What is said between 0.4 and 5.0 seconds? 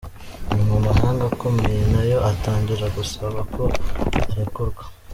Nyuma amahanga akomeye nayo atangira gusaba ko arekurwa.